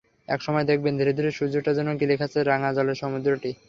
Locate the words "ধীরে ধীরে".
0.99-1.31